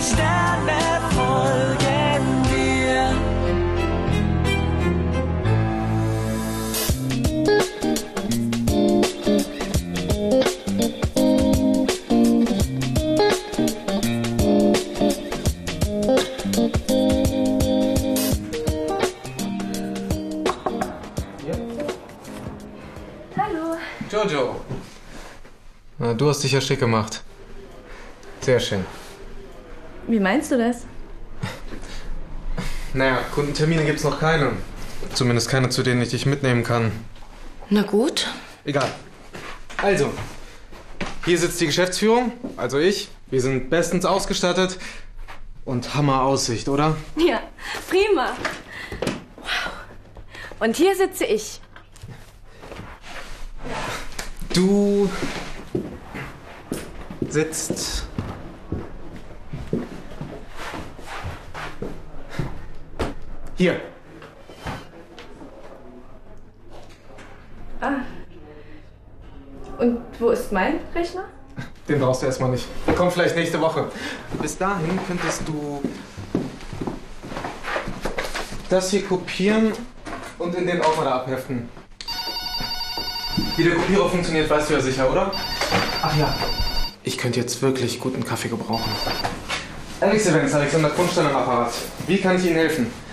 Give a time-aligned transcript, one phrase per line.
[0.00, 3.14] Sterne folgen dir.
[24.10, 24.60] Jojo.
[25.98, 27.22] Na, du hast dich ja schick gemacht.
[28.40, 28.84] Sehr schön.
[30.10, 30.78] Wie meinst du das?
[32.92, 34.50] Naja, Kundentermine gibt's noch keine.
[35.14, 36.90] Zumindest keine, zu denen ich dich mitnehmen kann.
[37.68, 38.26] Na gut.
[38.64, 38.90] Egal.
[39.76, 40.12] Also,
[41.24, 43.08] hier sitzt die Geschäftsführung, also ich.
[43.28, 44.76] Wir sind bestens ausgestattet
[45.64, 46.96] und Hammer Aussicht, oder?
[47.16, 47.42] Ja,
[47.88, 48.36] prima.
[49.36, 49.72] Wow.
[50.58, 51.60] Und hier sitze ich.
[54.52, 55.08] Du
[57.28, 58.09] sitzt
[63.60, 63.78] hier.
[67.82, 67.96] Ah.
[69.78, 71.24] Und wo ist mein Rechner?
[71.86, 72.66] Den brauchst du erstmal nicht.
[72.86, 73.90] Der kommt vielleicht nächste Woche.
[74.40, 75.82] Bis dahin könntest du
[78.70, 79.72] das hier kopieren
[80.38, 81.68] und in den Ordner abheften.
[83.56, 85.32] Wie der Kopierer funktioniert, weißt du ja sicher, oder?
[86.00, 86.34] Ach ja.
[87.02, 88.90] Ich könnte jetzt wirklich guten Kaffee gebrauchen.
[90.00, 91.72] Alex Events, Alexander Grundstein am Apparat.
[92.06, 93.09] Wie kann ich Ihnen helfen?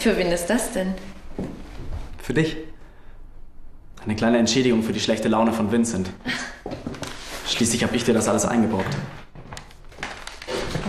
[0.00, 0.94] Für wen ist das denn?
[2.22, 2.56] Für dich.
[4.02, 6.08] Eine kleine Entschädigung für die schlechte Laune von Vincent.
[7.46, 8.86] Schließlich habe ich dir das alles eingebaut.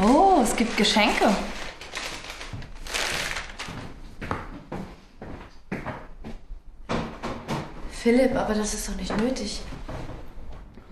[0.02, 1.28] Oh, es gibt Geschenke.
[7.92, 9.60] Philipp, aber das ist doch nicht nötig.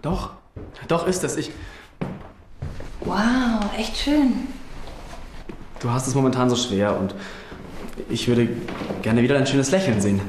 [0.02, 0.32] Doch,
[0.90, 1.38] doch ist es.
[1.38, 1.52] Ich.
[3.00, 4.50] Wow, echt schön.
[5.80, 7.16] Du hast es momentan so schwer und
[8.10, 8.48] ich würde
[9.02, 10.22] gerne wieder ein schönes Lächeln sehen.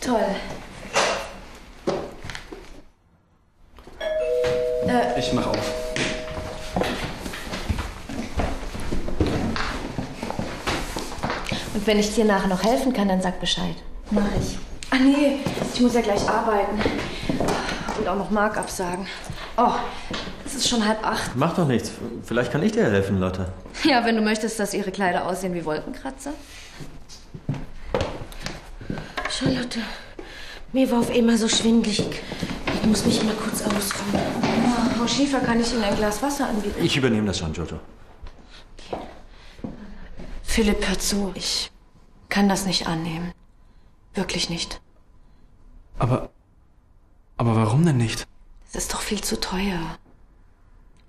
[0.00, 0.20] Toll.
[4.88, 5.72] Äh, Ich mach auf.
[11.74, 13.74] und wenn ich dir nachher noch helfen kann, dann sag Bescheid.
[14.10, 14.58] Mach ich.
[14.90, 15.38] Ah nee,
[15.74, 16.80] ich muss ja gleich arbeiten.
[17.98, 19.06] Und auch noch Mark absagen.
[19.56, 19.72] Oh,
[20.56, 21.32] ist schon halb acht.
[21.34, 21.92] Mach doch nichts.
[22.24, 23.52] Vielleicht kann ich dir helfen, Lotte.
[23.84, 26.32] Ja, wenn du möchtest, dass ihre Kleider aussehen wie Wolkenkratzer.
[29.30, 29.80] Charlotte,
[30.72, 32.02] mir war auf einmal so schwindlig.
[32.74, 34.14] Ich muss mich mal kurz ausruhen.
[34.14, 36.82] Oh, Frau Schiefer, kann ich Ihnen ein Glas Wasser anbieten?
[36.82, 37.78] Ich übernehme das schon, Jojo.
[40.42, 41.32] Philipp, hör zu.
[41.34, 41.70] Ich
[42.28, 43.32] kann das nicht annehmen.
[44.14, 44.80] Wirklich nicht.
[45.98, 46.30] Aber.
[47.36, 48.26] Aber warum denn nicht?
[48.68, 49.98] Es ist doch viel zu teuer.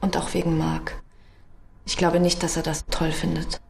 [0.02, 1.02] Und auch wegen Mark.
[1.86, 3.62] Ich glaube nicht, dass er das toll findet.